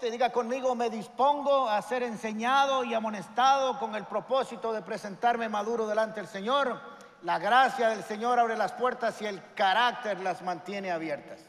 [0.00, 5.86] Diga conmigo, me dispongo a ser enseñado y amonestado con el propósito de presentarme maduro
[5.86, 6.80] delante del Señor.
[7.22, 11.40] La gracia del Señor abre las puertas y el carácter las mantiene abiertas.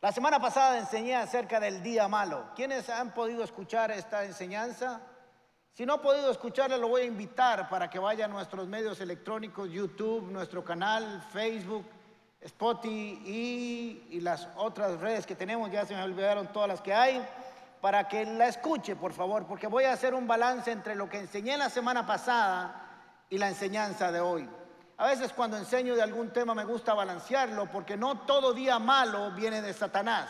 [0.00, 2.46] La semana pasada enseñé acerca del día malo.
[2.56, 5.00] ¿Quiénes han podido escuchar esta enseñanza?
[5.74, 9.00] Si no ha podido escucharla, lo voy a invitar para que vaya a nuestros medios
[9.00, 11.84] electrónicos, YouTube, nuestro canal, Facebook,
[12.44, 13.22] Spotify
[14.10, 17.24] y, las otras redes que tenemos, ya se me olvidaron todas las que hay,
[17.80, 21.18] para que la escuche, por favor, porque voy a hacer un balance entre lo que
[21.18, 22.90] enseñé la semana pasada
[23.28, 24.48] y la enseñanza de hoy.
[24.98, 29.32] A veces cuando enseño de algún tema me gusta balancearlo porque no todo día malo
[29.32, 30.28] viene de Satanás.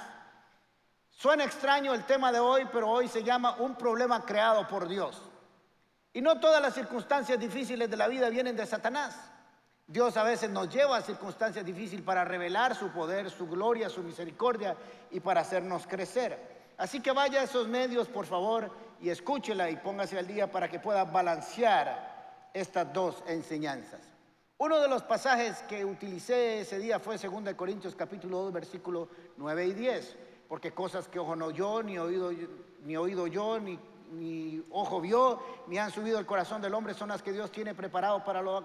[1.10, 5.20] Suena extraño el tema de hoy, pero hoy se llama un problema creado por Dios.
[6.14, 9.31] Y no todas las circunstancias difíciles de la vida vienen de Satanás.
[9.92, 14.02] Dios a veces nos lleva a circunstancias difíciles para revelar su poder, su gloria, su
[14.02, 14.74] misericordia
[15.10, 16.38] y para hacernos crecer.
[16.78, 18.70] Así que vaya a esos medios, por favor,
[19.02, 24.00] y escúchela y póngase al día para que pueda balancear estas dos enseñanzas.
[24.56, 29.66] Uno de los pasajes que utilicé ese día fue 2 Corintios capítulo 2, versículo 9
[29.66, 30.16] y 10,
[30.48, 32.32] porque cosas que ojo no yo, ni oído,
[32.82, 33.78] ni oído yo, ni
[34.12, 37.74] ni ojo vio, ni han subido el corazón del hombre, son las que Dios tiene
[37.74, 38.64] preparado para los,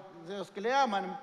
[0.53, 1.19] que le aman.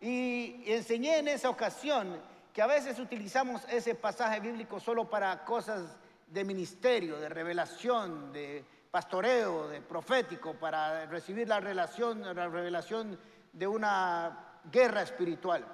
[0.00, 2.20] Y enseñé en esa ocasión
[2.52, 5.96] que a veces utilizamos ese pasaje bíblico solo para cosas
[6.28, 13.18] de ministerio, de revelación, de pastoreo, de profético, para recibir la, relación, la revelación
[13.52, 15.64] de una guerra espiritual.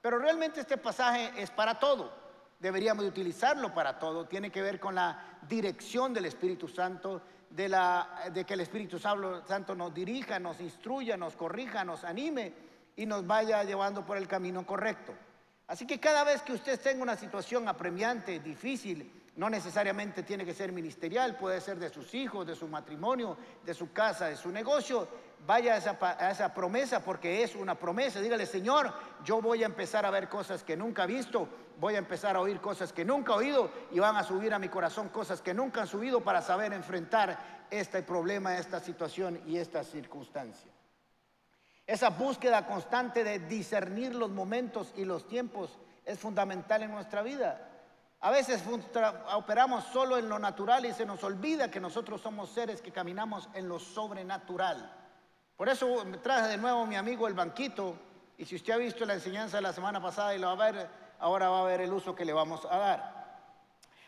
[0.00, 2.12] Pero realmente este pasaje es para todo.
[2.60, 4.26] Deberíamos utilizarlo para todo.
[4.26, 8.98] Tiene que ver con la dirección del Espíritu Santo, de, la, de que el Espíritu
[8.98, 12.52] Santo nos dirija, nos instruya, nos corrija, nos anime
[12.96, 15.14] y nos vaya llevando por el camino correcto.
[15.66, 20.52] Así que cada vez que usted tenga una situación apremiante, difícil, no necesariamente tiene que
[20.52, 24.50] ser ministerial, puede ser de sus hijos, de su matrimonio, de su casa, de su
[24.50, 25.06] negocio.
[25.46, 28.20] Vaya a esa, promesa porque es una promesa.
[28.20, 28.92] Dígale, Señor,
[29.24, 31.48] yo voy a empezar a ver cosas que nunca he visto,
[31.80, 34.58] voy a empezar a oír cosas que nunca he oído y van a subir a
[34.58, 39.56] mi corazón cosas que nunca han subido para saber enfrentar este problema, esta situación y
[39.56, 40.70] esta circunstancia.
[41.86, 47.68] Esa búsqueda constante de discernir los momentos y los tiempos es fundamental en nuestra vida.
[48.20, 48.62] A veces
[49.32, 53.48] operamos solo en lo natural y se nos olvida que nosotros somos seres que caminamos
[53.54, 54.97] en lo sobrenatural.
[55.58, 57.96] Por eso traje de nuevo mi amigo el banquito
[58.36, 60.70] y si usted ha visto la enseñanza de la semana pasada y lo va a
[60.70, 60.88] ver,
[61.18, 63.40] ahora va a ver el uso que le vamos a dar.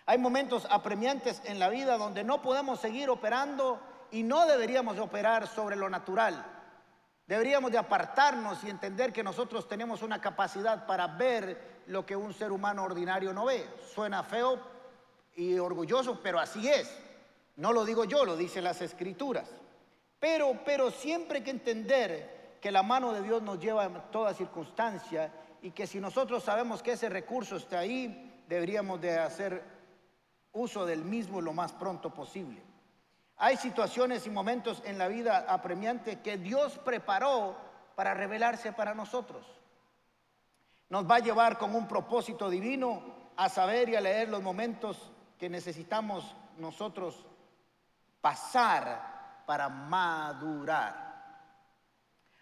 [0.06, 3.80] Hay momentos apremiantes en la vida donde no podemos seguir operando
[4.12, 6.46] y no deberíamos operar sobre lo natural.
[7.26, 12.32] Deberíamos de apartarnos y entender que nosotros tenemos una capacidad para ver lo que un
[12.32, 13.68] ser humano ordinario no ve.
[13.92, 14.56] Suena feo
[15.34, 16.96] y orgulloso, pero así es.
[17.56, 19.50] No lo digo yo, lo dicen las escrituras.
[20.20, 24.34] Pero, pero siempre hay que entender que la mano de Dios nos lleva en toda
[24.34, 25.32] circunstancia
[25.62, 29.64] y que si nosotros sabemos que ese recurso está ahí, deberíamos de hacer
[30.52, 32.62] uso del mismo lo más pronto posible.
[33.38, 37.56] Hay situaciones y momentos en la vida apremiante que Dios preparó
[37.96, 39.60] para revelarse para nosotros
[40.90, 43.02] nos va a llevar con un propósito divino
[43.36, 47.24] a saber y a leer los momentos que necesitamos nosotros
[48.20, 51.10] pasar para madurar.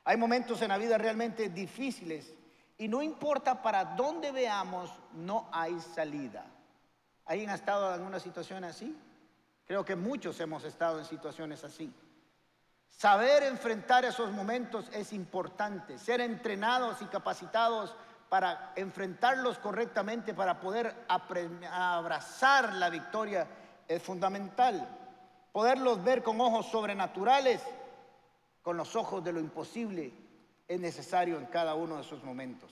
[0.04, 2.34] Hay momentos en la vida realmente difíciles
[2.78, 6.44] y no importa para dónde veamos, no hay salida.
[7.26, 8.96] ¿Alguien ha estado en una situación así?
[9.66, 11.92] Creo que muchos hemos estado en situaciones así.
[12.88, 17.94] Saber enfrentar esos momentos es importante, ser entrenados y capacitados
[18.28, 23.46] para enfrentarlos correctamente, para poder abrazar la victoria,
[23.86, 24.97] es fundamental.
[25.58, 27.60] Poderlos ver con ojos sobrenaturales,
[28.62, 30.12] con los ojos de lo imposible,
[30.68, 32.70] es necesario en cada uno de esos momentos.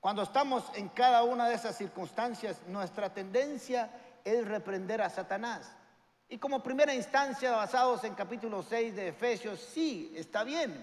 [0.00, 3.90] Cuando estamos en cada una de esas circunstancias, nuestra tendencia
[4.24, 5.70] es reprender a Satanás.
[6.30, 10.82] Y como primera instancia, basados en capítulo 6 de Efesios, sí, está bien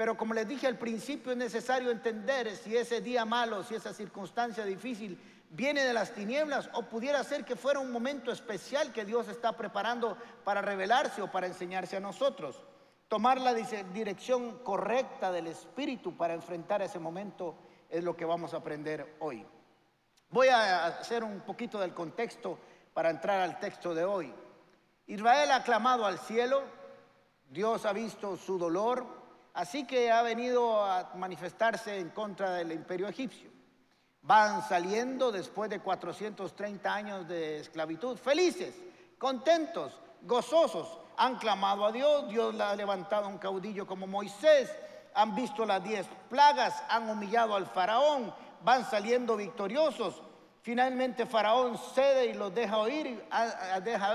[0.00, 3.92] pero como les dije al principio, es necesario entender si ese día malo, si esa
[3.92, 5.18] circunstancia difícil
[5.50, 9.56] viene de las tinieblas o pudiera ser que fuera un momento especial que Dios está
[9.56, 12.62] preparando para revelarse o para enseñarse a nosotros.
[13.08, 17.56] Tomar la dirección correcta del Espíritu para enfrentar ese momento
[17.88, 19.44] es lo que vamos a aprender hoy.
[20.30, 22.58] Voy a hacer un poquito del contexto
[22.94, 24.32] para entrar al texto de hoy.
[25.08, 26.62] Israel ha clamado al cielo,
[27.50, 29.20] Dios ha visto su dolor,
[29.54, 33.49] Así que ha venido a manifestarse en contra del imperio egipcio.
[34.22, 38.74] Van saliendo después de 430 años de esclavitud, felices,
[39.18, 40.98] contentos, gozosos.
[41.16, 44.70] Han clamado a Dios, Dios le ha levantado un caudillo como Moisés,
[45.14, 48.32] han visto las diez plagas, han humillado al faraón,
[48.62, 50.22] van saliendo victoriosos.
[50.62, 53.24] Finalmente Faraón cede y los deja oír,
[53.82, 54.14] deja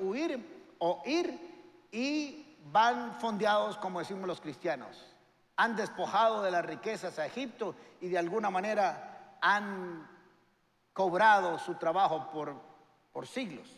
[0.00, 5.14] huir o ir y van fondeados como decimos los cristianos.
[5.56, 9.15] Han despojado de las riquezas a Egipto y de alguna manera
[9.46, 10.08] han
[10.92, 12.54] cobrado su trabajo por,
[13.12, 13.68] por siglos.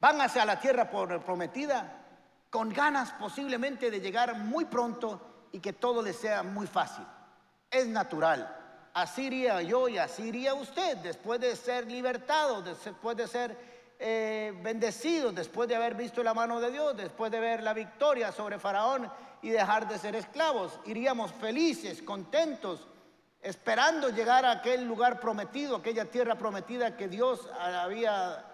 [0.00, 2.00] Van hacia la tierra prometida
[2.50, 7.06] con ganas posiblemente de llegar muy pronto y que todo les sea muy fácil.
[7.70, 8.90] Es natural.
[8.92, 13.56] Así iría yo y así iría usted después de ser libertado, después de ser
[14.00, 18.32] eh, bendecido, después de haber visto la mano de Dios, después de ver la victoria
[18.32, 19.08] sobre Faraón
[19.42, 20.80] y dejar de ser esclavos.
[20.86, 22.88] Iríamos felices, contentos,
[23.42, 28.44] esperando llegar a aquel lugar prometido, aquella tierra prometida que Dios había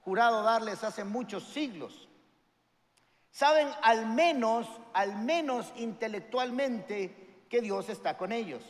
[0.00, 2.08] jurado darles hace muchos siglos.
[3.30, 8.62] Saben al menos, al menos intelectualmente que Dios está con ellos.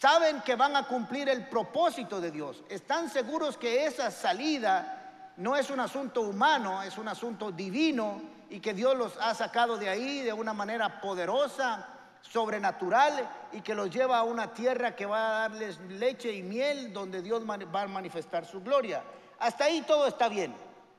[0.00, 2.62] Saben que van a cumplir el propósito de Dios.
[2.68, 8.60] Están seguros que esa salida no es un asunto humano, es un asunto divino y
[8.60, 11.88] que Dios los ha sacado de ahí de una manera poderosa,
[12.30, 16.92] sobrenatural y que los lleva a una tierra que va a darles leche y miel
[16.92, 19.02] donde Dios va a manifestar su gloria.
[19.38, 20.54] Hasta ahí todo está bien.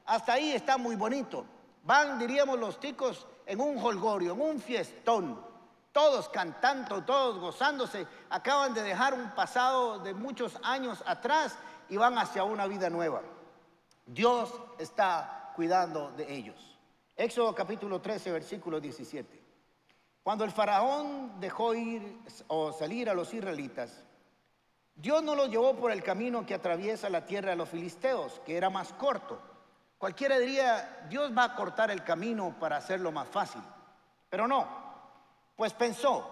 [0.06, 1.46] Hasta ahí está muy bonito.
[1.84, 5.40] Van, diríamos los ticos, en un holgorio, en un fiestón,
[5.92, 11.58] todos cantando, todos gozándose, acaban de dejar un pasado de muchos años atrás
[11.90, 13.22] y van hacia una vida nueva.
[14.06, 16.78] Dios está cuidando de ellos.
[17.16, 19.37] Éxodo capítulo 13, versículo 17.
[20.28, 22.20] Cuando el faraón dejó ir
[22.50, 24.04] o salir a los israelitas,
[24.94, 28.58] Dios no los llevó por el camino que atraviesa la tierra de los filisteos, que
[28.58, 29.40] era más corto
[29.98, 33.62] Cualquiera diría, Dios va a cortar el camino para hacerlo más fácil.
[34.30, 34.68] Pero no,
[35.56, 36.30] pues pensó,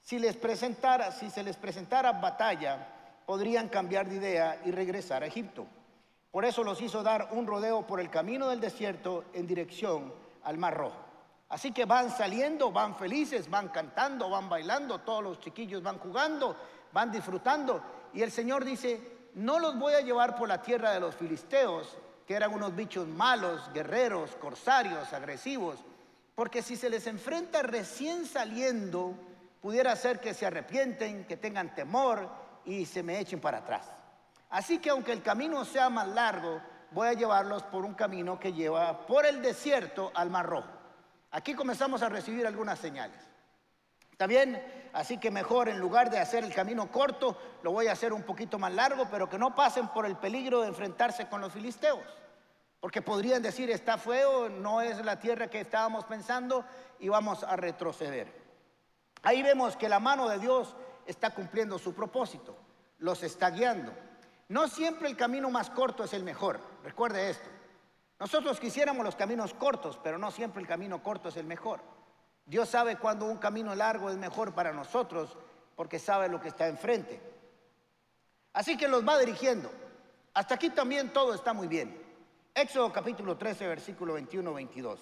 [0.00, 2.86] si, les presentara, si se les presentara batalla,
[3.26, 5.66] podrían cambiar de idea y regresar a Egipto.
[6.30, 10.14] Por eso los hizo dar un rodeo por el camino del desierto en dirección
[10.44, 11.05] al Mar Rojo.
[11.48, 16.56] Así que van saliendo, van felices, van cantando, van bailando, todos los chiquillos van jugando,
[16.92, 17.82] van disfrutando.
[18.12, 21.96] Y el Señor dice, no los voy a llevar por la tierra de los filisteos,
[22.26, 25.78] que eran unos bichos malos, guerreros, corsarios, agresivos,
[26.34, 29.14] porque si se les enfrenta recién saliendo,
[29.60, 32.28] pudiera ser que se arrepienten, que tengan temor
[32.64, 33.86] y se me echen para atrás.
[34.50, 36.60] Así que aunque el camino sea más largo,
[36.90, 40.75] voy a llevarlos por un camino que lleva por el desierto al Mar Rojo.
[41.36, 43.20] Aquí comenzamos a recibir algunas señales.
[44.10, 44.88] ¿Está bien?
[44.94, 48.22] Así que mejor en lugar de hacer el camino corto, lo voy a hacer un
[48.22, 52.00] poquito más largo, pero que no pasen por el peligro de enfrentarse con los filisteos.
[52.80, 56.64] Porque podrían decir, está feo, no es la tierra que estábamos pensando
[57.00, 58.32] y vamos a retroceder.
[59.22, 60.74] Ahí vemos que la mano de Dios
[61.04, 62.56] está cumpliendo su propósito,
[62.96, 63.92] los está guiando.
[64.48, 67.50] No siempre el camino más corto es el mejor, recuerde esto.
[68.18, 71.80] Nosotros quisiéramos los caminos cortos, pero no siempre el camino corto es el mejor.
[72.46, 75.36] Dios sabe cuando un camino largo es mejor para nosotros
[75.74, 77.20] porque sabe lo que está enfrente.
[78.52, 79.70] Así que los va dirigiendo.
[80.32, 82.00] Hasta aquí también todo está muy bien.
[82.54, 84.98] Éxodo capítulo 13, versículo 21-22.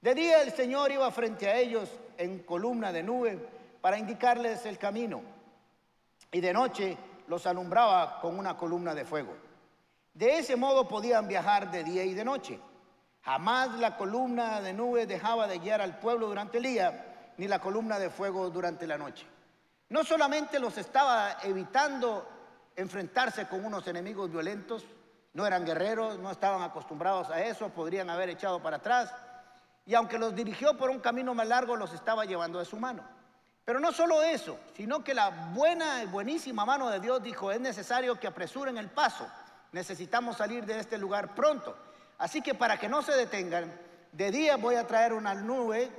[0.00, 1.88] De día el Señor iba frente a ellos
[2.18, 3.38] en columna de nube
[3.80, 5.22] para indicarles el camino
[6.32, 6.96] y de noche
[7.28, 9.34] los alumbraba con una columna de fuego.
[10.14, 12.60] De ese modo podían viajar de día y de noche.
[13.22, 17.58] Jamás la columna de nube dejaba de guiar al pueblo durante el día, ni la
[17.58, 19.26] columna de fuego durante la noche.
[19.88, 22.28] No solamente los estaba evitando
[22.76, 24.84] enfrentarse con unos enemigos violentos,
[25.32, 29.12] no eran guerreros, no estaban acostumbrados a eso, podrían haber echado para atrás,
[29.84, 33.02] y aunque los dirigió por un camino más largo, los estaba llevando de su mano.
[33.64, 37.60] Pero no solo eso, sino que la buena y buenísima mano de Dios dijo, es
[37.60, 39.26] necesario que apresuren el paso,
[39.74, 41.76] necesitamos salir de este lugar pronto.
[42.18, 43.76] Así que para que no se detengan,
[44.12, 45.90] de día voy a traer una nube.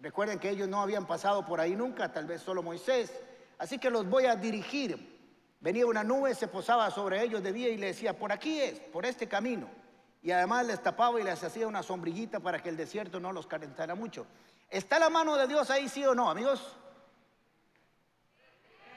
[0.00, 3.12] Recuerden que ellos no habían pasado por ahí nunca, tal vez solo Moisés.
[3.58, 5.12] Así que los voy a dirigir.
[5.60, 8.80] Venía una nube, se posaba sobre ellos de día y le decía, por aquí es,
[8.80, 9.68] por este camino.
[10.22, 13.46] Y además les tapaba y les hacía una sombrillita para que el desierto no los
[13.46, 14.26] calentara mucho.
[14.70, 16.76] ¿Está la mano de Dios ahí, sí o no, amigos?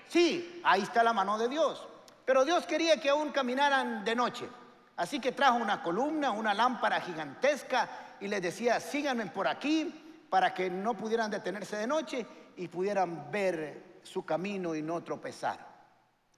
[0.07, 1.85] Sí, ahí está la mano de Dios.
[2.25, 4.49] Pero Dios quería que aún caminaran de noche.
[4.97, 7.89] Así que trajo una columna, una lámpara gigantesca
[8.19, 12.25] y les decía, síganme por aquí para que no pudieran detenerse de noche
[12.57, 15.59] y pudieran ver su camino y no tropezar.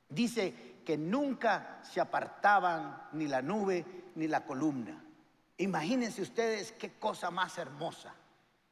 [0.10, 5.04] Dice que nunca se apartaban ni la nube ni la columna.
[5.58, 8.14] Imagínense ustedes qué cosa más hermosa,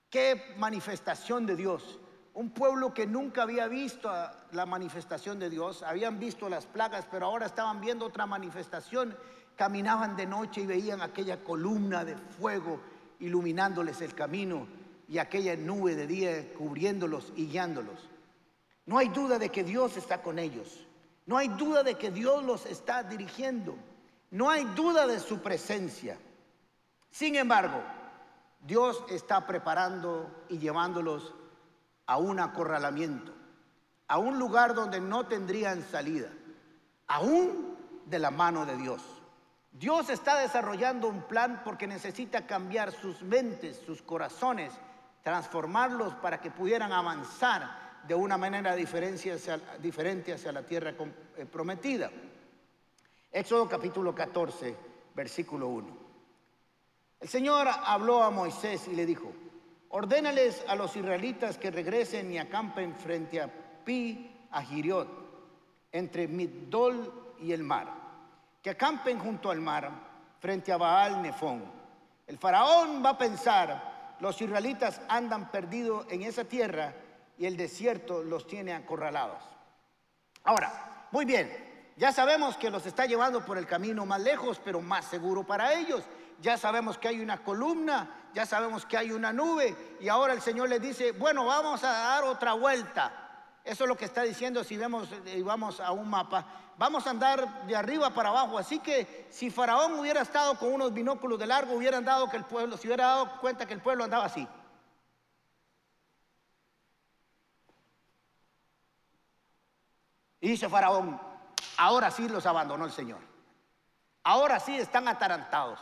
[0.10, 2.00] qué manifestación de Dios.
[2.36, 4.12] Un pueblo que nunca había visto
[4.51, 9.15] la manifestación de Dios, habían visto las plagas, pero ahora estaban viendo otra manifestación.
[9.56, 12.82] Caminaban de noche y veían aquella columna de fuego
[13.22, 14.68] iluminándoles el camino
[15.08, 18.10] y aquella nube de día cubriéndolos y guiándolos.
[18.86, 20.86] No hay duda de que Dios está con ellos.
[21.25, 23.77] No hay duda de que Dios los está dirigiendo.
[24.32, 26.18] No hay duda de su presencia.
[27.12, 27.82] Sin embargo,
[28.60, 31.34] Dios está preparando y llevándolos
[32.07, 33.33] a un acorralamiento,
[34.07, 36.29] a un lugar donde no tendrían salida,
[37.07, 39.01] aún de la mano de Dios.
[39.71, 44.71] Dios está desarrollando un plan porque necesita cambiar sus mentes, sus corazones,
[45.21, 50.93] transformarlos para que pudieran avanzar de una manera diferente hacia, la tierra
[51.35, 52.12] eh, prometida.
[53.31, 54.75] Éxodo capítulo 14,
[55.13, 55.97] versículo 1.
[57.19, 59.33] El Señor habló a Moisés y le dijo,
[59.95, 63.49] ordénales a los israelitas que regresen y acampen frente a
[63.85, 65.07] Pi, a Giriot,
[65.89, 67.87] entre Migdol y el mar,
[68.61, 69.89] que acampen junto al mar,
[70.41, 71.63] frente a Baal Nefón.
[72.27, 76.93] El faraón va a pensar, los israelitas andan perdidos en esa tierra
[77.37, 79.41] y el desierto los tiene acorralados.
[80.43, 81.49] Ahora, muy bien,
[81.95, 85.73] ya sabemos que los está llevando por el camino más lejos, pero más seguro para
[85.73, 86.03] ellos
[86.41, 90.42] ya sabemos que hay una columna, ya sabemos que hay una nube y ahora el
[90.42, 93.13] Señor les dice, bueno, vamos a dar otra vuelta.
[93.63, 96.46] Eso es lo que está diciendo si vemos y vamos a un mapa.
[96.77, 98.58] Vamos a andar de arriba para abajo.
[98.58, 102.44] Así que si Faraón hubiera estado con unos binóculos de largo, hubieran dado que el
[102.44, 104.46] pueblo, se hubiera dado cuenta que el pueblo andaba así.
[110.42, 111.22] Y dice Faraón,
[111.77, 113.22] ahora sí los abandonó el Señor.
[114.25, 115.80] Ahora sí están atarantados.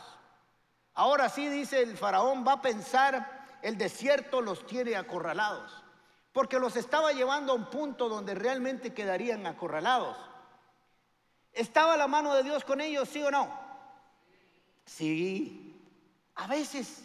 [0.94, 5.82] Ahora sí, dice el faraón, va a pensar, el desierto los tiene acorralados,
[6.32, 10.16] porque los estaba llevando a un punto donde realmente quedarían acorralados.
[11.52, 13.48] ¿Estaba la mano de Dios con ellos, sí o no?
[14.86, 15.80] Sí.
[16.36, 17.04] A veces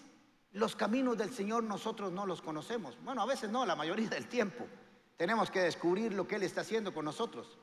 [0.53, 2.97] los caminos del Señor nosotros no los conocemos.
[3.03, 4.65] Bueno, a veces no, la mayoría del tiempo.
[5.17, 7.57] Tenemos que descubrir lo que Él está haciendo con nosotros.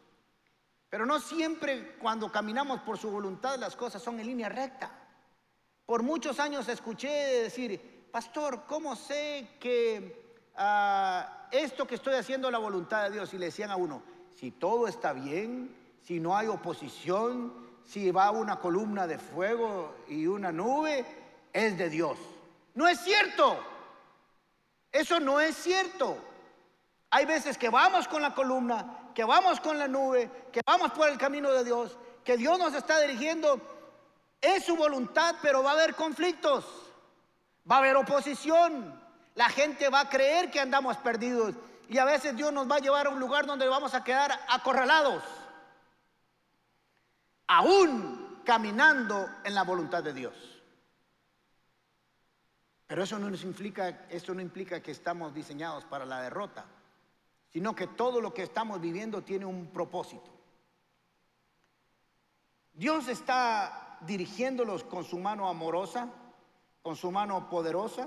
[0.89, 5.06] Pero no siempre cuando caminamos por su voluntad las cosas son en línea recta.
[5.87, 7.09] Por muchos años escuché
[7.43, 13.33] decir, pastor, ¿cómo sé que ah, esto que estoy haciendo es la voluntad de Dios?
[13.33, 14.03] Y le decían a uno,
[14.35, 17.53] si todo está bien, si no hay oposición,
[17.85, 21.05] si va una columna de fuego y una nube,
[21.53, 22.19] es de Dios.
[22.75, 23.57] No es cierto.
[24.91, 26.17] Eso no es cierto.
[27.11, 31.09] Hay veces que vamos con la columna, que vamos con la nube, que vamos por
[31.09, 33.76] el camino de Dios, que Dios nos está dirigiendo
[34.41, 36.65] es su voluntad, pero va a haber conflictos,
[37.71, 39.05] va a haber oposición.
[39.35, 41.55] La gente va a creer que andamos perdidos
[41.89, 44.33] y a veces Dios nos va a llevar a un lugar donde vamos a quedar
[44.49, 45.23] acorralados,
[47.47, 50.35] aún caminando en la voluntad de Dios.
[52.87, 56.65] Pero eso no, nos implica, eso no implica que estamos diseñados para la derrota,
[57.53, 60.31] sino que todo lo que estamos viviendo tiene un propósito.
[62.73, 66.09] Dios está dirigiéndolos con su mano amorosa,
[66.83, 68.07] con su mano poderosa,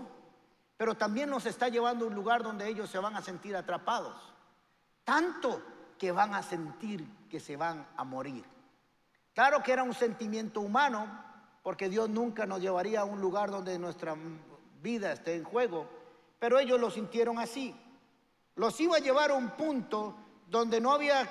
[0.78, 4.16] pero también nos está llevando a un lugar donde ellos se van a sentir atrapados,
[5.04, 5.62] tanto
[5.98, 8.46] que van a sentir que se van a morir.
[9.34, 11.08] Claro que era un sentimiento humano,
[11.64, 14.16] porque Dios nunca nos llevaría a un lugar donde nuestra
[14.82, 15.88] vida esté en juego,
[16.40, 17.76] pero ellos lo sintieron así.
[18.56, 20.16] Los iba a llevar a un punto
[20.48, 21.30] donde no había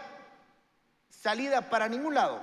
[1.08, 2.40] salida para ningún lado.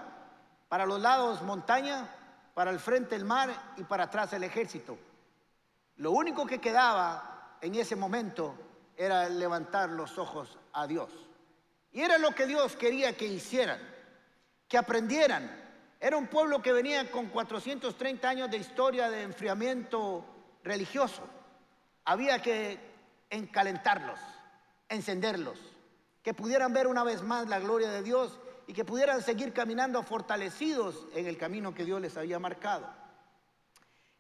[0.76, 2.06] Para los lados montaña,
[2.54, 4.98] para el frente el mar y para atrás el ejército.
[5.96, 8.56] Lo único que quedaba en ese momento
[8.98, 11.10] era levantar los ojos a Dios.
[11.94, 13.80] Y era lo que Dios quería que hicieran,
[14.68, 15.50] que aprendieran.
[15.98, 20.26] Era un pueblo que venía con 430 años de historia de enfriamiento
[20.62, 21.22] religioso.
[22.04, 22.78] Había que
[23.30, 24.20] encalentarlos,
[24.90, 25.58] encenderlos,
[26.22, 30.02] que pudieran ver una vez más la gloria de Dios y que pudieran seguir caminando
[30.04, 32.88] fortalecidos en el camino que Dios les había marcado.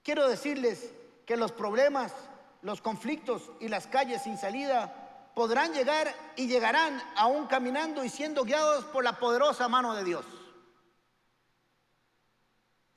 [0.03, 0.93] Quiero decirles
[1.25, 2.13] que los problemas,
[2.61, 8.43] los conflictos y las calles sin salida podrán llegar y llegarán aún caminando y siendo
[8.43, 10.25] guiados por la poderosa mano de Dios.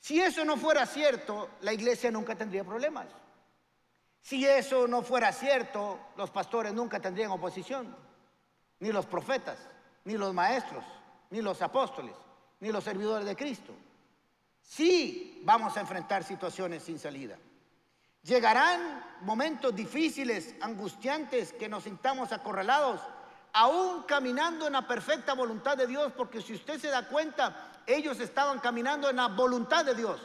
[0.00, 3.06] Si eso no fuera cierto, la iglesia nunca tendría problemas.
[4.20, 7.96] Si eso no fuera cierto, los pastores nunca tendrían oposición,
[8.80, 9.58] ni los profetas,
[10.04, 10.84] ni los maestros
[11.30, 12.14] ni los apóstoles,
[12.60, 13.72] ni los servidores de Cristo.
[14.62, 17.36] Sí vamos a enfrentar situaciones sin salida.
[18.22, 23.00] Llegarán momentos difíciles, angustiantes, que nos sintamos acorralados,
[23.52, 28.20] aún caminando en la perfecta voluntad de Dios, porque si usted se da cuenta, ellos
[28.20, 30.20] estaban caminando en la voluntad de Dios.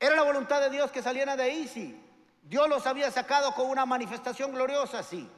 [0.00, 2.00] Era la voluntad de Dios que salieran de ahí, sí.
[2.42, 5.28] Dios los había sacado con una manifestación gloriosa, sí.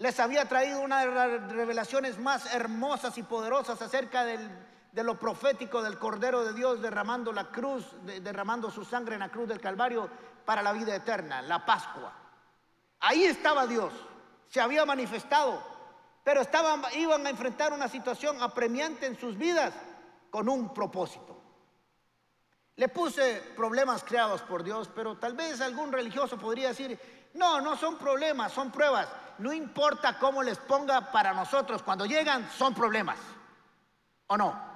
[0.00, 5.82] Les había traído una de las revelaciones más hermosas y poderosas acerca de lo profético
[5.82, 7.84] del Cordero de Dios derramando la cruz,
[8.22, 10.08] derramando su sangre en la cruz del Calvario
[10.46, 12.14] para la vida eterna, la Pascua.
[13.00, 13.92] Ahí estaba Dios,
[14.48, 15.62] se había manifestado,
[16.24, 16.40] pero
[16.94, 19.74] iban a enfrentar una situación apremiante en sus vidas
[20.30, 21.38] con un propósito.
[22.76, 26.98] Le puse problemas creados por Dios, pero tal vez algún religioso podría decir,
[27.34, 29.06] no, no son problemas, son pruebas.
[29.40, 33.18] No importa cómo les ponga para nosotros, cuando llegan son problemas.
[34.28, 34.70] ¿O no?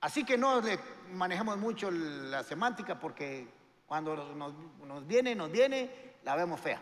[0.00, 0.78] Así que no le
[1.12, 3.48] manejemos mucho la semántica porque
[3.86, 4.54] cuando nos,
[4.86, 6.80] nos viene, nos viene, la vemos fea.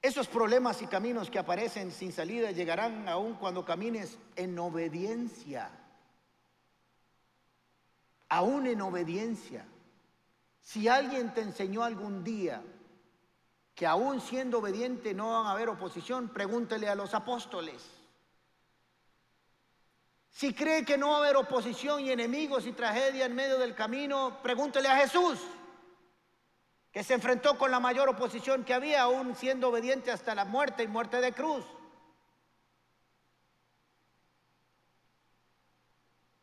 [0.00, 5.70] Esos problemas y caminos que aparecen sin salida llegarán aún cuando camines en obediencia
[8.32, 9.66] aún en obediencia.
[10.62, 12.62] Si alguien te enseñó algún día
[13.74, 17.82] que aún siendo obediente no van a haber oposición, pregúntele a los apóstoles.
[20.30, 23.74] Si cree que no va a haber oposición y enemigos y tragedia en medio del
[23.74, 25.38] camino, pregúntele a Jesús,
[26.90, 30.82] que se enfrentó con la mayor oposición que había, aún siendo obediente hasta la muerte
[30.82, 31.64] y muerte de cruz.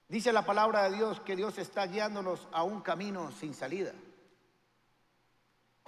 [0.07, 3.93] Dice la palabra de Dios que Dios está guiándonos a un camino sin salida.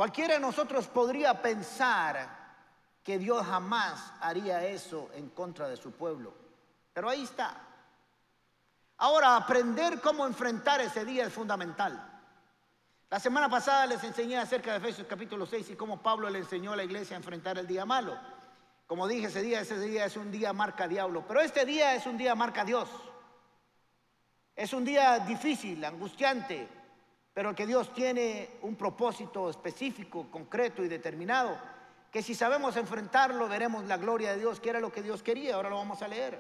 [0.02, 2.28] Cualquiera de nosotros podría pensar
[3.04, 6.34] que Dios jamás haría eso en contra de su pueblo.
[6.92, 7.56] Pero ahí está.
[8.98, 12.20] Ahora, aprender cómo enfrentar ese día es fundamental.
[13.12, 16.74] La semana pasada les enseñé acerca de Efesios capítulo 6 y cómo Pablo le enseñó
[16.74, 18.18] a la iglesia a enfrentar el día malo.
[18.88, 22.08] Como dije, ese día, ese día es un día marca diablo, pero este día es
[22.08, 22.90] un día marca Dios.
[24.56, 26.81] Es un día difícil, angustiante,
[27.34, 31.58] pero que Dios tiene un propósito específico, concreto y determinado,
[32.12, 35.56] que si sabemos enfrentarlo veremos la gloria de Dios, que era lo que Dios quería,
[35.56, 36.40] ahora lo vamos a leer.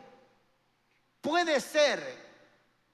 [1.22, 2.32] Puede ser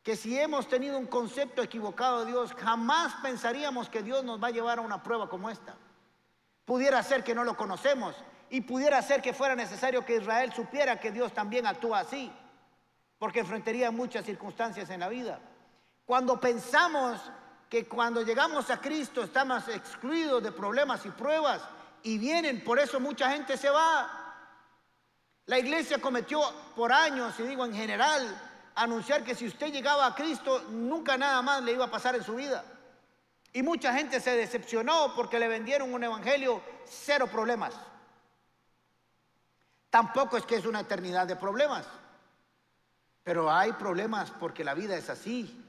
[0.04, 4.48] que si hemos tenido un concepto equivocado de Dios, jamás pensaríamos que Dios nos va
[4.48, 5.76] a llevar a una prueba como esta.
[6.66, 8.16] Pudiera ser que no lo conocemos
[8.50, 12.32] y pudiera ser que fuera necesario que Israel supiera que Dios también actúa así
[13.18, 15.40] porque enfrentaría muchas circunstancias en la vida.
[16.06, 17.20] Cuando pensamos
[17.70, 21.62] que cuando llegamos a Cristo estamos excluidos de problemas y pruebas
[22.04, 24.10] y vienen, por eso mucha gente se va.
[25.46, 26.42] La iglesia cometió
[26.76, 28.42] por años, y digo en general,
[28.76, 32.24] anunciar que si usted llegaba a Cristo, nunca nada más le iba a pasar en
[32.24, 32.64] su vida.
[33.54, 37.74] Y mucha gente se decepcionó porque le vendieron un evangelio cero problemas.
[39.90, 41.86] Tampoco es que es una eternidad de problemas.
[43.24, 45.67] Pero hay problemas porque la vida es así.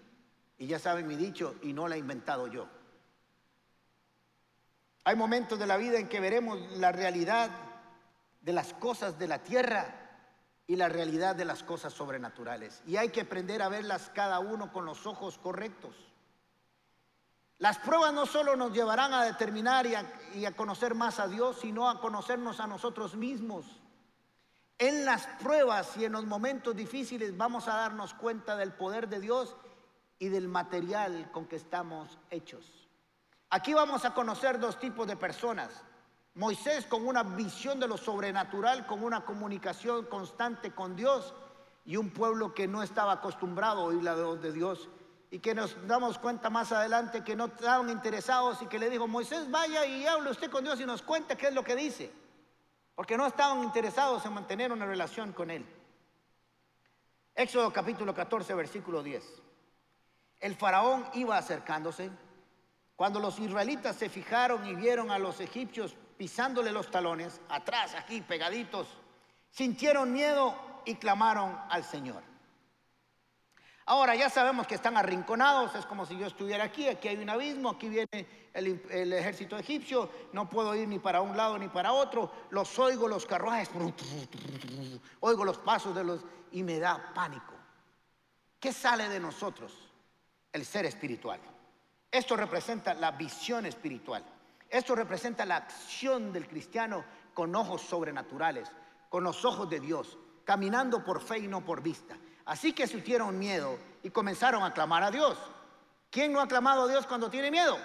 [0.59, 2.67] Y ya saben mi dicho, y no la he inventado yo.
[5.05, 7.51] Hay momentos de la vida en que veremos la realidad
[8.43, 9.95] de las cosas de la tierra
[10.67, 12.83] y la realidad de las cosas sobrenaturales.
[12.87, 15.95] Y hay que aprender a verlas cada uno con los ojos correctos.
[17.59, 21.27] Las pruebas no solo nos llevarán a determinar y a, y a conocer más a
[21.27, 23.65] Dios, sino a conocernos a nosotros mismos.
[24.79, 29.21] En las pruebas y en los momentos difíciles vamos a darnos cuenta del poder de
[29.21, 29.57] Dios
[30.19, 32.89] y del material con que estamos hechos.
[33.51, 35.83] Aquí vamos a conocer dos tipos de personas.
[36.35, 41.35] Moisés con una visión de lo sobrenatural, con una comunicación constante con Dios
[41.85, 44.89] y un pueblo que no estaba acostumbrado a oír la voz de Dios
[45.31, 49.09] y que nos damos cuenta más adelante que no estaban interesados y que le dijo,
[49.09, 52.13] Moisés, vaya y hable usted con Dios y nos cuente qué es lo que dice
[52.99, 55.65] porque no estaban interesados en mantener una relación con Él.
[57.33, 59.23] Éxodo capítulo 14, versículo 10.
[60.41, 62.11] El faraón iba acercándose.
[62.97, 68.21] Cuando los israelitas se fijaron y vieron a los egipcios pisándole los talones, atrás, aquí,
[68.21, 68.89] pegaditos,
[69.51, 72.23] sintieron miedo y clamaron al Señor.
[73.87, 77.31] Ahora ya sabemos que están arrinconados, es como si yo estuviera aquí, aquí hay un
[77.31, 81.93] abismo, aquí viene el, ejército egipcio, no puedo ir ni para un lado ni para
[81.93, 83.71] otro, los oigo los carruajes,
[85.21, 86.21] oigo los pasos de los
[86.53, 87.55] y me da pánico.
[88.61, 89.88] ¿Qué sale de nosotros?
[90.59, 91.39] El ser espiritual.
[92.11, 94.25] Esto representa la visión espiritual.
[94.69, 98.69] Esto representa la acción del cristiano con ojos sobrenaturales,
[99.09, 102.17] con los ojos de Dios caminando por fe y no por vista.
[102.47, 105.39] Así que sintieron miedo y comenzaron a clamar a Dios.
[106.11, 107.79] ¿Quién no ha clamado a Dios cuando tiene miedo?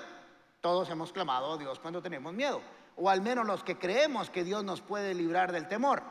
[0.62, 2.60] Todos hemos clamado a Dios cuando tenemos miedo,
[2.96, 6.02] o al menos los que creemos que Dios nos puede librar del temor.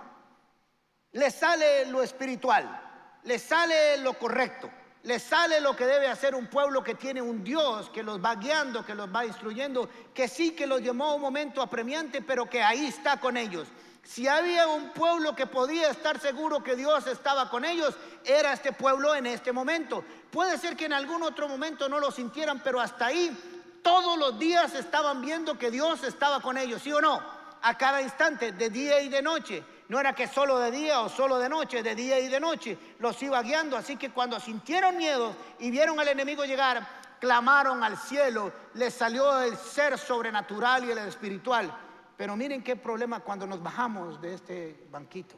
[1.11, 4.70] Le sale lo espiritual, le sale lo correcto,
[5.04, 8.36] le sale lo que debe hacer un pueblo que tiene un Dios que los va
[8.36, 12.48] guiando, que los va instruyendo, que sí que los llamó a un momento apremiante, pero
[12.48, 13.66] que ahí está con ellos.
[14.04, 18.72] Si había un pueblo que podía estar seguro que Dios estaba con ellos, era este
[18.72, 20.04] pueblo en este momento.
[20.30, 23.36] Puede ser que en algún otro momento no lo sintieran, pero hasta ahí
[23.82, 27.20] todos los días estaban viendo que Dios estaba con ellos, ¿sí o no?
[27.62, 29.62] A cada instante, de día y de noche.
[29.92, 32.78] No era que solo de día o solo de noche, de día y de noche
[32.98, 33.76] los iba guiando.
[33.76, 36.88] Así que cuando sintieron miedo y vieron al enemigo llegar,
[37.20, 41.70] clamaron al cielo, les salió el ser sobrenatural y el espiritual.
[42.16, 45.37] Pero miren qué problema cuando nos bajamos de este banquito.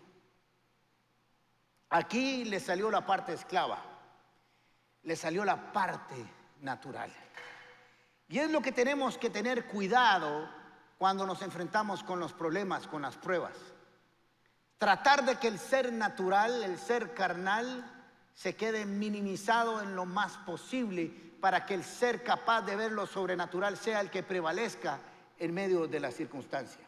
[1.91, 3.83] Aquí le salió la parte esclava,
[5.03, 6.15] le salió la parte
[6.61, 7.13] natural.
[8.29, 10.49] Y es lo que tenemos que tener cuidado
[10.97, 13.74] cuando nos enfrentamos con los problemas, con las pruebas.
[14.79, 17.91] Tratar de que el ser natural, el ser carnal,
[18.35, 21.07] se quede minimizado en lo más posible
[21.41, 24.99] para que el ser capaz de ver lo sobrenatural sea el que prevalezca
[25.39, 26.85] en medio de la circunstancia.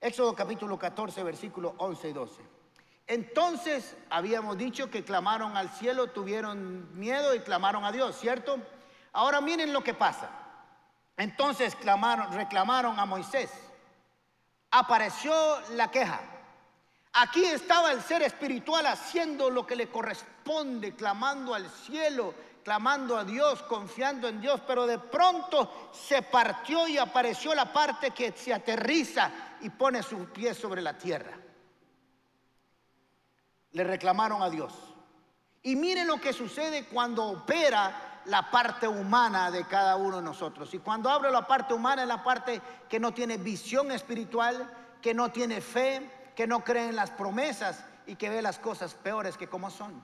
[0.00, 2.42] Éxodo capítulo 14, versículo 11 y 12.
[3.06, 8.58] Entonces habíamos dicho que clamaron al cielo, tuvieron miedo y clamaron a Dios, ¿cierto?
[9.12, 10.30] Ahora miren lo que pasa.
[11.16, 13.50] Entonces clamaron, reclamaron a Moisés.
[14.70, 15.32] Apareció
[15.70, 16.20] la queja.
[17.14, 22.32] Aquí estaba el ser espiritual haciendo lo que le corresponde, clamando al cielo,
[22.64, 28.12] clamando a Dios, confiando en Dios, pero de pronto se partió y apareció la parte
[28.12, 31.36] que se aterriza y pone sus pies sobre la tierra.
[33.72, 34.72] Le reclamaron a Dios.
[35.62, 40.72] Y miren lo que sucede cuando opera la parte humana de cada uno de nosotros.
[40.72, 45.14] Y cuando hablo la parte humana es la parte que no tiene visión espiritual, que
[45.14, 49.36] no tiene fe, que no cree en las promesas y que ve las cosas peores
[49.36, 50.02] que como son.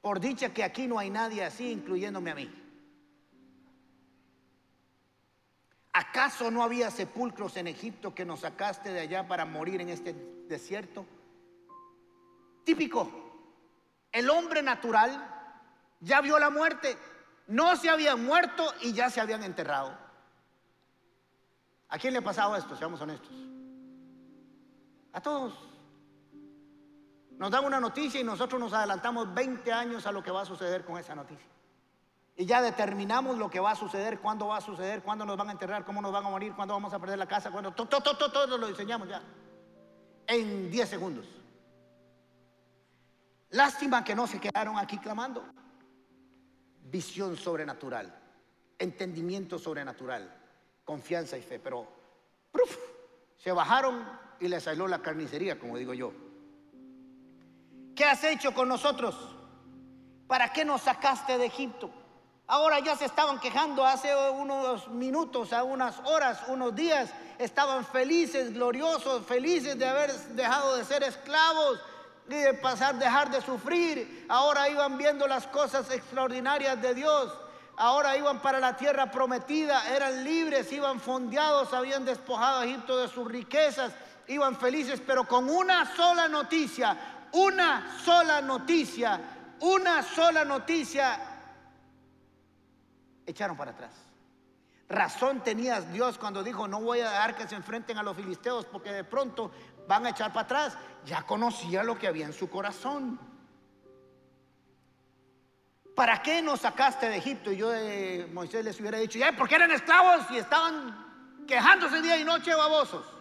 [0.00, 2.60] Por dicha que aquí no hay nadie así, incluyéndome a mí.
[5.92, 10.14] ¿Acaso no había sepulcros en Egipto que nos sacaste de allá para morir en este
[10.48, 11.04] desierto?
[12.64, 13.10] Típico.
[14.12, 15.28] El hombre natural
[16.00, 16.96] ya vio la muerte.
[17.48, 19.96] No se habían muerto y ya se habían enterrado.
[21.88, 22.76] ¿A quién le ha pasado esto?
[22.76, 23.32] Seamos honestos.
[25.12, 25.54] A todos.
[27.40, 30.44] Nos dan una noticia y nosotros nos adelantamos 20 años a lo que va a
[30.44, 31.46] suceder con esa noticia.
[32.36, 35.48] Y ya determinamos lo que va a suceder, cuándo va a suceder, cuándo nos van
[35.48, 37.86] a enterrar, cómo nos van a morir, cuándo vamos a perder la casa, cuándo todo,
[37.86, 39.22] todo, todo, todo lo diseñamos ya.
[40.26, 41.26] En 10 segundos.
[43.50, 45.44] Lástima que no se quedaron aquí clamando.
[46.82, 48.14] Visión sobrenatural,
[48.78, 50.30] entendimiento sobrenatural,
[50.84, 51.58] confianza y fe.
[51.58, 51.86] Pero
[53.36, 54.04] se bajaron
[54.40, 56.12] y les salió la carnicería, como digo yo.
[57.94, 59.14] ¿Qué has hecho con nosotros?
[60.26, 61.90] ¿Para qué nos sacaste de Egipto?
[62.46, 67.10] Ahora ya se estaban quejando hace unos minutos, a unas horas, unos días.
[67.38, 71.78] Estaban felices, gloriosos, felices de haber dejado de ser esclavos
[72.28, 74.26] y de pasar, dejar de sufrir.
[74.28, 77.32] Ahora iban viendo las cosas extraordinarias de Dios.
[77.76, 83.08] Ahora iban para la tierra prometida, eran libres, iban fondeados, habían despojado a Egipto de
[83.08, 83.92] sus riquezas
[84.30, 86.96] iban felices, pero con una sola noticia,
[87.32, 89.20] una sola noticia,
[89.60, 91.18] una sola noticia,
[93.26, 93.92] echaron para atrás.
[94.88, 98.64] Razón tenía Dios cuando dijo, no voy a dejar que se enfrenten a los filisteos
[98.66, 99.50] porque de pronto
[99.86, 100.78] van a echar para atrás.
[101.04, 103.18] Ya conocía lo que había en su corazón.
[105.94, 107.52] ¿Para qué nos sacaste de Egipto?
[107.52, 112.16] Y yo de Moisés les hubiera dicho, ya, porque eran esclavos y estaban quejándose día
[112.16, 113.19] y noche babosos.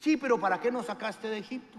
[0.00, 1.78] Sí, pero ¿para qué nos sacaste de Egipto?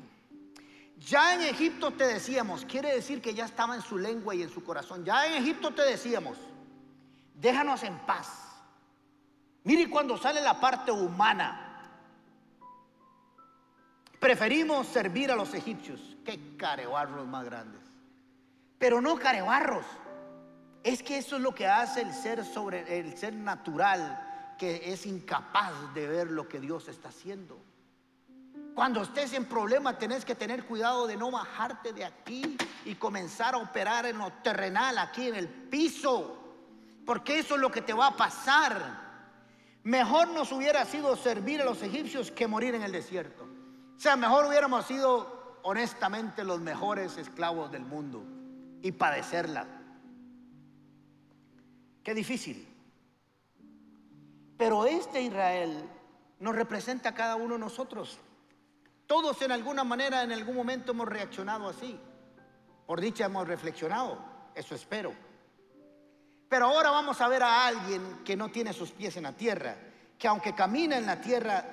[1.08, 4.50] Ya en Egipto te decíamos, quiere decir que ya estaba en su lengua y en
[4.50, 5.06] su corazón.
[5.06, 6.38] Ya en Egipto te decíamos,
[7.36, 8.28] déjanos en paz.
[9.64, 11.66] Mire cuando sale la parte humana.
[14.20, 16.18] Preferimos servir a los egipcios.
[16.26, 17.82] Qué carebarros más grandes.
[18.78, 19.86] Pero no carebarros.
[20.84, 25.06] Es que eso es lo que hace el ser sobre el ser natural que es
[25.06, 27.58] incapaz de ver lo que Dios está haciendo.
[28.80, 33.54] Cuando estés en problema tenés que tener cuidado de no bajarte de aquí y comenzar
[33.54, 36.56] a operar en lo terrenal, aquí en el piso.
[37.06, 38.80] Porque eso es lo que te va a pasar.
[39.84, 43.44] Mejor nos hubiera sido servir a los egipcios que morir en el desierto.
[43.98, 48.24] O sea, mejor hubiéramos sido honestamente los mejores esclavos del mundo
[48.82, 49.68] y padecerla.
[52.02, 52.66] Qué difícil.
[54.58, 55.84] Pero este Israel
[56.40, 58.22] nos representa a cada uno de nosotros.
[59.10, 62.00] Todos en alguna manera, en algún momento hemos reaccionado así.
[62.86, 64.20] Por dicha hemos reflexionado,
[64.54, 65.12] eso espero.
[66.48, 69.76] Pero ahora vamos a ver a alguien que no tiene sus pies en la tierra,
[70.16, 71.66] que aunque camina en la tierra,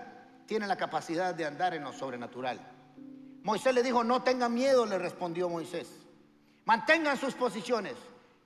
[0.46, 2.58] tiene la capacidad de andar en lo sobrenatural.
[3.42, 5.90] Moisés le dijo, no tengan miedo, le respondió Moisés.
[6.64, 7.96] Mantengan sus posiciones,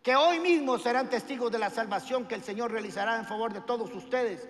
[0.02, 3.60] que hoy mismo serán testigos de la salvación que el Señor realizará en favor de
[3.60, 4.48] todos ustedes.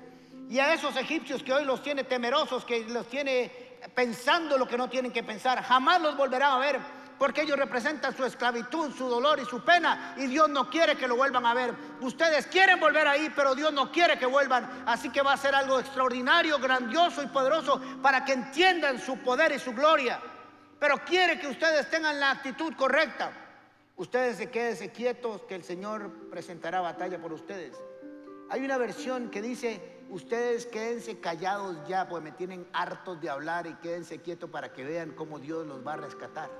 [0.48, 4.76] Y a esos egipcios que hoy los tiene temerosos, que los tiene pensando lo que
[4.76, 9.06] no tienen que pensar, jamás los volverán a ver porque ellos representan su esclavitud, su
[9.06, 11.74] dolor y su pena, y Dios no quiere que lo vuelvan a ver.
[12.00, 15.54] Ustedes quieren volver ahí, pero Dios no quiere que vuelvan, así que va a ser
[15.54, 20.18] algo extraordinario, grandioso y poderoso para que entiendan su poder y su gloria.
[20.78, 23.32] Pero quiere que ustedes tengan la actitud correcta.
[23.96, 27.76] Ustedes se queden quietos que el Señor presentará batalla por ustedes.
[28.48, 33.66] Hay una versión que dice, ustedes quédense callados ya, pues me tienen hartos de hablar
[33.66, 36.50] y quédense quietos para que vean cómo Dios los va a rescatar.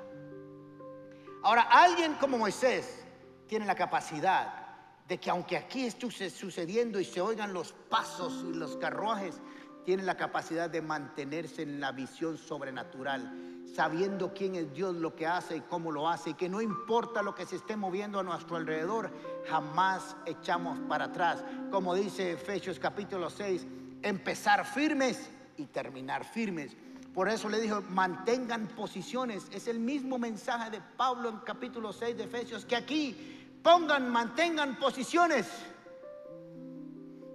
[1.43, 3.05] Ahora, alguien como Moisés
[3.47, 4.61] tiene la capacidad
[5.09, 9.41] de que aunque aquí esté sucediendo y se oigan los pasos y los carruajes,
[9.85, 15.27] tiene la capacidad de mantenerse en la visión sobrenatural, sabiendo quién es Dios, lo que
[15.27, 18.23] hace y cómo lo hace, y que no importa lo que se esté moviendo a
[18.23, 19.11] nuestro alrededor,
[19.49, 21.45] jamás echamos para atrás.
[21.71, 23.67] Como dice Efesios capítulo 6,
[24.03, 26.77] empezar firmes y terminar firmes.
[27.15, 29.49] Por eso le dijo, mantengan posiciones.
[29.53, 34.79] Es el mismo mensaje de Pablo en capítulo 6 de Efesios, que aquí pongan, mantengan
[34.79, 35.47] posiciones.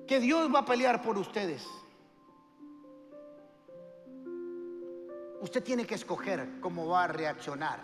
[0.08, 1.68] Que Dios va a pelear por ustedes.
[5.42, 7.80] Usted tiene que escoger cómo va a reaccionar,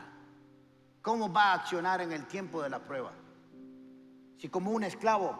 [1.01, 3.11] cómo va a accionar en el tiempo de la prueba.
[4.41, 5.37] Si como un esclavo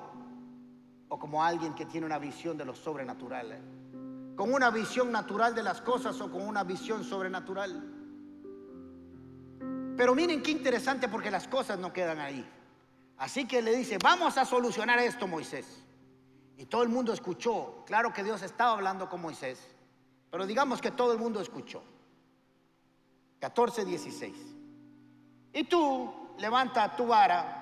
[1.09, 3.51] o como alguien que tiene una visión de lo sobrenatural.
[3.51, 3.61] ¿eh?
[4.41, 7.83] con una visión natural de las cosas o con una visión sobrenatural.
[9.95, 12.43] Pero miren qué interesante porque las cosas no quedan ahí.
[13.17, 15.83] Así que le dice, vamos a solucionar esto, Moisés.
[16.57, 17.83] Y todo el mundo escuchó.
[17.85, 19.59] Claro que Dios estaba hablando con Moisés,
[20.31, 21.83] pero digamos que todo el mundo escuchó.
[23.41, 24.35] 14, 16.
[25.53, 27.60] Y tú levanta tu vara,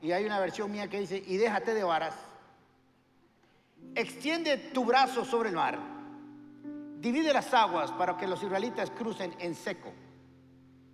[0.00, 2.14] y hay una versión mía que dice, y déjate de varas.
[3.94, 5.98] Extiende tu brazo sobre el mar
[7.00, 9.92] divide las aguas para que los israelitas crucen en seco.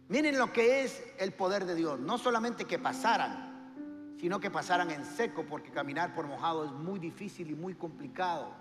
[0.08, 1.98] Miren lo que es el poder de Dios.
[1.98, 6.98] No solamente que pasaran, sino que pasaran en seco, porque caminar por mojado es muy
[6.98, 8.52] difícil y muy complicado.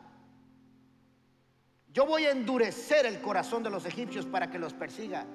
[1.93, 5.25] Yo voy a endurecer el corazón de los egipcios para que los persiga.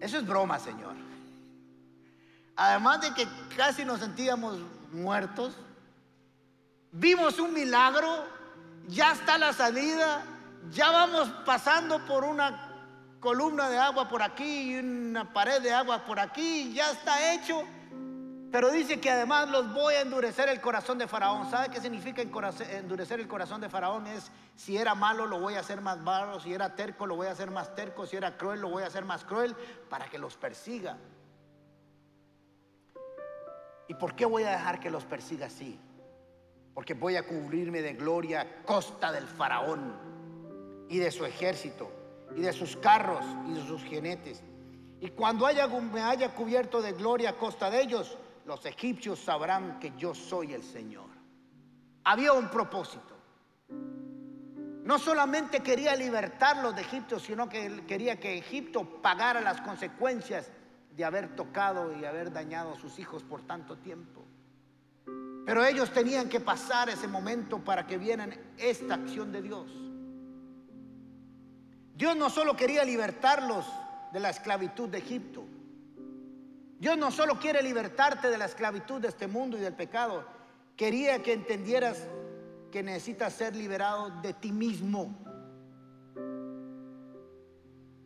[0.00, 0.94] Eso es broma, Señor.
[2.56, 4.58] Además de que casi nos sentíamos
[4.92, 5.54] muertos,
[6.92, 8.34] vimos un milagro
[8.88, 10.22] ya está la salida,
[10.70, 12.70] ya vamos pasando por una
[13.20, 17.62] columna de agua por aquí y una pared de agua por aquí, ya está hecho.
[18.52, 21.50] Pero dice que además los voy a endurecer el corazón de Faraón.
[21.50, 24.06] ¿Sabe qué significa endurecer el corazón de Faraón?
[24.06, 27.26] Es si era malo lo voy a hacer más malo, si era terco lo voy
[27.26, 29.56] a hacer más terco, si era cruel lo voy a hacer más cruel
[29.90, 30.96] para que los persiga.
[33.88, 35.78] ¿Y por qué voy a dejar que los persiga así?
[36.74, 39.96] porque voy a cubrirme de gloria a costa del faraón
[40.88, 41.90] y de su ejército
[42.36, 44.42] y de sus carros y de sus jinetes.
[45.00, 49.78] Y cuando haya, me haya cubierto de gloria a costa de ellos, los egipcios sabrán
[49.78, 51.06] que yo soy el Señor.
[52.02, 53.14] Había un propósito.
[53.68, 60.50] No solamente quería libertarlos de Egipto, sino que quería que Egipto pagara las consecuencias
[60.96, 64.24] de haber tocado y haber dañado a sus hijos por tanto tiempo.
[65.44, 69.70] Pero ellos tenían que pasar ese momento para que vieran esta acción de Dios.
[71.96, 73.66] Dios no solo quería libertarlos
[74.12, 75.44] de la esclavitud de Egipto.
[76.78, 80.24] Dios no solo quiere libertarte de la esclavitud de este mundo y del pecado.
[80.76, 82.08] Quería que entendieras
[82.72, 85.14] que necesitas ser liberado de ti mismo.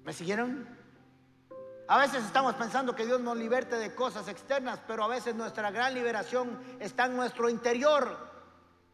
[0.04, 0.77] ¿Me siguieron?
[1.90, 5.70] A veces estamos pensando que Dios nos liberte de cosas externas, pero a veces nuestra
[5.70, 8.28] gran liberación está en nuestro interior.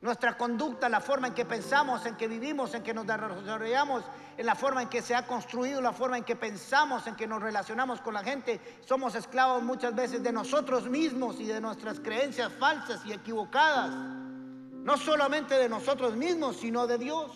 [0.00, 4.04] Nuestra conducta, la forma en que pensamos, en que vivimos, en que nos desarrollamos,
[4.36, 7.26] en la forma en que se ha construido, la forma en que pensamos, en que
[7.26, 8.60] nos relacionamos con la gente.
[8.86, 13.90] Somos esclavos muchas veces de nosotros mismos y de nuestras creencias falsas y equivocadas.
[13.90, 17.32] No solamente de nosotros mismos, sino de Dios.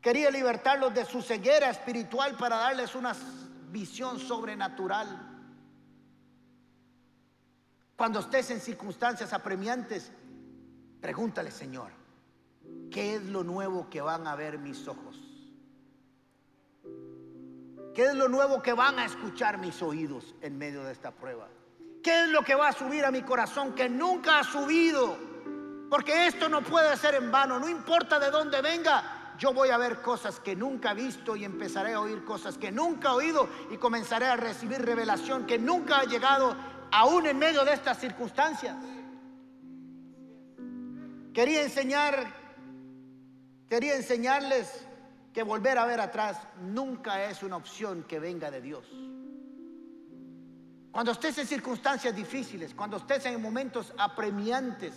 [0.00, 3.14] Quería libertarlos de su ceguera espiritual para darles una
[3.72, 5.30] visión sobrenatural.
[7.96, 10.12] Cuando estés en circunstancias apremiantes,
[11.00, 11.90] pregúntale, Señor,
[12.90, 15.18] ¿qué es lo nuevo que van a ver mis ojos?
[17.94, 21.48] ¿Qué es lo nuevo que van a escuchar mis oídos en medio de esta prueba?
[22.02, 25.16] ¿Qué es lo que va a subir a mi corazón que nunca ha subido?
[25.90, 29.76] Porque esto no puede ser en vano, no importa de dónde venga, yo voy a
[29.76, 33.48] ver cosas que nunca he visto y empezaré a oír cosas que nunca he oído
[33.70, 36.56] y comenzaré a recibir revelación que nunca ha llegado
[36.90, 38.76] aún en medio de estas circunstancias.
[41.32, 42.26] Quería enseñar,
[43.68, 44.86] quería enseñarles
[45.32, 48.86] que volver a ver atrás nunca es una opción que venga de Dios.
[50.90, 54.92] Cuando estés en circunstancias difíciles, cuando estés en momentos apremiantes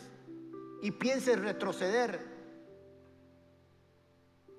[0.82, 2.35] y pienses retroceder,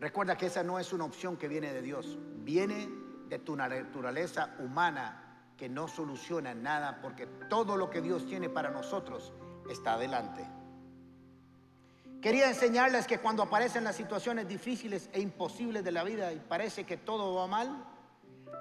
[0.01, 2.89] recuerda que esa no es una opción que viene de Dios, viene
[3.29, 5.23] de tu naturaleza humana
[5.57, 9.33] que no soluciona nada porque todo lo que Dios tiene para nosotros
[9.71, 10.47] está adelante.
[12.21, 16.85] Quería enseñarles que cuando aparecen las situaciones difíciles e imposibles de la vida y parece
[16.85, 17.85] que todo va mal,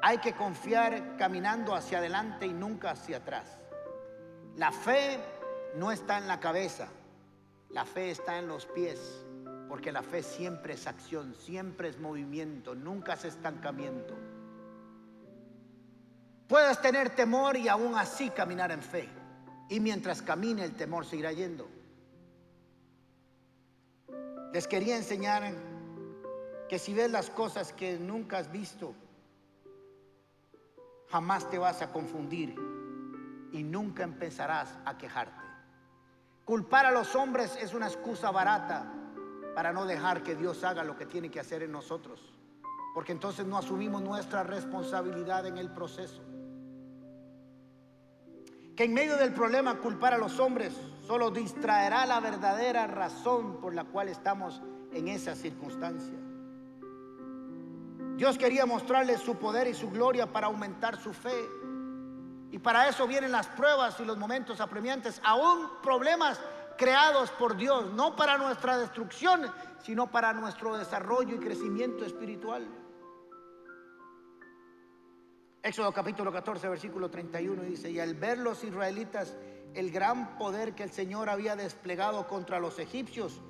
[0.02, 3.60] hay que confiar caminando hacia adelante y nunca hacia atrás.
[4.56, 5.19] La fe
[5.76, 6.88] no está en la cabeza,
[7.69, 9.25] la fe está en los pies,
[9.67, 14.15] porque la fe siempre es acción, siempre es movimiento, nunca es estancamiento.
[16.47, 19.10] Puedes tener temor y aún así caminar en fe.
[19.69, 21.67] Y mientras camine el temor seguirá yendo.
[24.54, 25.51] Les quería enseñar
[26.69, 28.93] que si ves las cosas que nunca has visto,
[31.10, 32.56] jamás te vas a confundir
[33.51, 35.43] y nunca empezarás a quejarte.
[36.45, 38.91] Culpar a los hombres es una excusa barata
[39.56, 42.22] para no dejar que Dios haga lo que tiene que hacer en nosotros,
[42.94, 46.22] porque entonces no asumimos nuestra responsabilidad en el proceso
[48.76, 50.74] que en medio del problema culpar a los hombres
[51.08, 56.18] solo distraerá la verdadera razón por la cual estamos en esa circunstancia.
[58.18, 61.50] Dios quería mostrarles su poder y su gloria para aumentar su fe.
[62.52, 66.39] Y para eso vienen las pruebas y los momentos apremiantes, aún problemas
[66.78, 69.52] creados por Dios, no para nuestra destrucción,
[69.84, 72.68] sino para nuestro desarrollo y crecimiento espiritual.
[75.62, 79.36] Éxodo capítulo 14, versículo 31 dice, y al ver los israelitas
[79.74, 83.42] el gran poder que el Señor había desplegado contra los egipcios,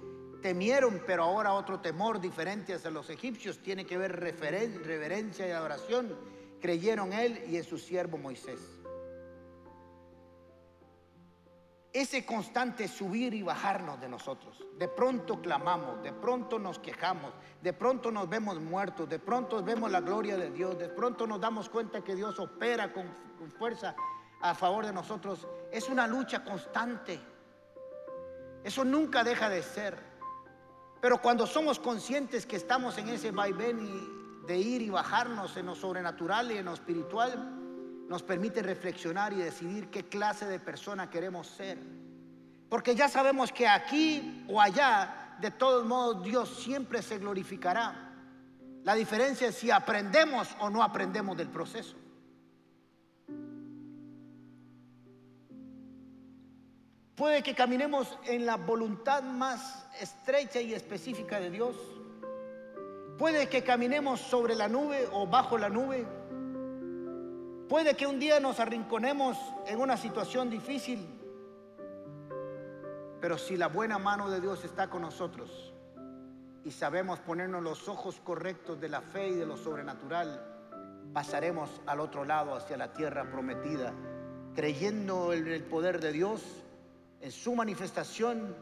[0.41, 6.15] temieron, pero ahora otro temor diferente hacia los egipcios tiene que ver reverencia y adoración.
[6.61, 8.74] Creyeron él y en su siervo Moisés.
[11.95, 14.61] Ese constante subir y bajarnos de nosotros.
[14.77, 17.31] De pronto clamamos, de pronto nos quejamos,
[17.61, 21.39] de pronto nos vemos muertos, de pronto vemos la gloria de Dios, de pronto nos
[21.39, 23.09] damos cuenta que Dios opera con,
[23.57, 23.95] fuerza
[24.41, 25.47] a favor de nosotros.
[25.71, 27.17] Es una lucha constante.
[28.61, 29.97] Eso nunca deja de ser.
[30.99, 35.75] Pero cuando somos conscientes que estamos en ese vaivén de ir y bajarnos en lo
[35.75, 37.64] sobrenatural y en lo espiritual,
[38.07, 41.77] nos permite reflexionar y decidir qué clase de persona queremos ser.
[42.69, 48.13] Porque ya sabemos que aquí o allá, de todos modos, Dios siempre se glorificará.
[48.83, 51.95] La diferencia es si aprendemos o no aprendemos del proceso.
[57.15, 61.75] Puede que caminemos en la voluntad más estrecha y específica de Dios.
[63.17, 66.05] Puede que caminemos sobre la nube o bajo la nube.
[67.69, 71.03] Puede que un día nos arrinconemos en una situación difícil,
[73.19, 75.73] pero si la buena mano de Dios está con nosotros
[76.63, 80.45] y sabemos ponernos los ojos correctos de la fe y de lo sobrenatural,
[81.11, 83.93] pasaremos al otro lado hacia la tierra prometida,
[84.53, 86.43] creyendo en el poder de Dios,
[87.19, 88.55] en su manifestación,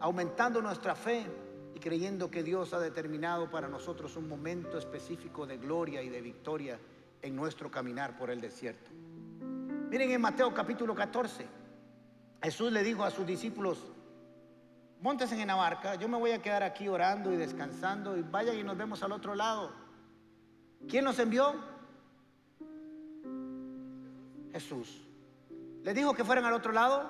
[0.00, 1.24] aumentando nuestra fe
[1.74, 6.20] y creyendo que Dios ha determinado para nosotros un momento específico de gloria y de
[6.20, 6.78] victoria
[7.22, 8.90] en nuestro caminar por el desierto.
[9.90, 11.46] Miren en Mateo capítulo 14,
[12.42, 13.84] Jesús le dijo a sus discípulos,
[15.00, 18.56] montense en la barca, yo me voy a quedar aquí orando y descansando y vayan
[18.56, 19.72] y nos vemos al otro lado.
[20.88, 21.54] ¿Quién nos envió?
[24.52, 25.06] Jesús.
[25.82, 27.08] ¿Les dijo que fueran al otro lado?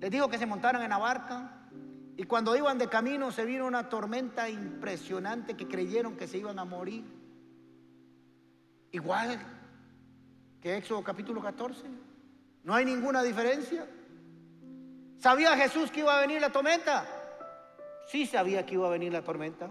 [0.00, 1.68] ¿Les dijo que se montaran en la barca?
[2.16, 6.58] Y cuando iban de camino se vino una tormenta impresionante que creyeron que se iban
[6.58, 7.19] a morir.
[8.92, 9.38] Igual
[10.60, 11.82] que Éxodo capítulo 14.
[12.64, 13.86] No hay ninguna diferencia.
[15.18, 17.06] ¿Sabía Jesús que iba a venir la tormenta?
[18.08, 19.70] Sí sabía que iba a venir la tormenta.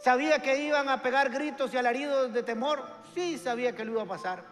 [0.00, 2.82] ¿Sabía que iban a pegar gritos y alaridos de temor?
[3.14, 4.44] Sí, sabía que lo iba a pasar.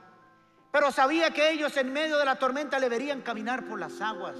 [0.71, 4.37] Pero sabía que ellos en medio de la tormenta le verían caminar por las aguas.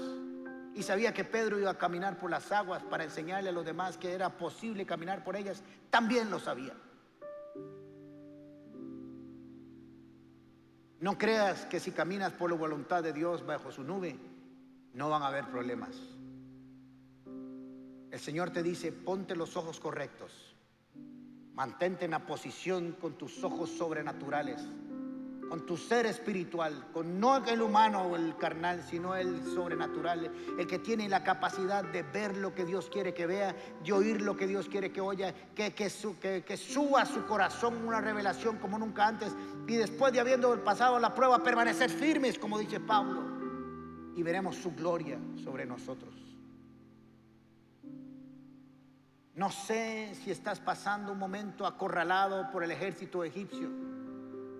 [0.73, 3.97] Y sabía que Pedro iba a caminar por las aguas para enseñarle a los demás
[3.97, 5.63] que era posible caminar por ellas.
[5.89, 6.73] También lo sabía.
[11.01, 14.19] No creas que si caminas por la voluntad de Dios bajo su nube,
[14.93, 15.97] no van a haber problemas.
[18.11, 20.55] El Señor te dice, ponte los ojos correctos.
[21.55, 24.63] Mantente en la posición con tus ojos sobrenaturales
[25.51, 30.65] con tu ser espiritual, con no el humano o el carnal, sino el sobrenatural, el
[30.65, 34.37] que tiene la capacidad de ver lo que Dios quiere que vea, de oír lo
[34.37, 38.79] que Dios quiere que oya, que, que, que, suba a su corazón una revelación como
[38.79, 39.35] nunca antes
[39.67, 43.21] y después de habiendo pasado la prueba permanecer firmes, como dice Pablo,
[44.15, 46.15] y veremos su gloria sobre nosotros.
[49.35, 54.00] No sé si estás pasando un momento acorralado por el ejército egipcio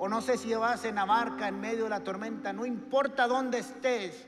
[0.03, 3.27] o no sé si vas en la barca en medio de la tormenta, no importa
[3.27, 4.25] dónde estés,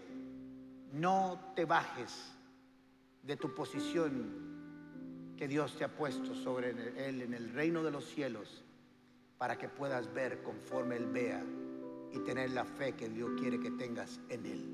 [0.91, 2.13] no te bajes
[3.23, 6.69] de tu posición que Dios te ha puesto sobre
[7.07, 8.63] Él en el reino de los cielos
[9.39, 11.43] para que puedas ver conforme Él vea
[12.11, 14.69] y tener la fe que Dios quiere que tengas en Él.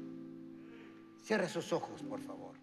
[1.23, 2.58] Cierre sus ojos, por favor.